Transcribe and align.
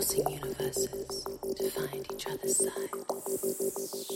crossing 0.00 0.30
universes 0.30 1.24
to 1.58 1.70
find 1.70 2.06
each 2.10 2.26
other's 2.26 2.56
sides. 2.56 4.09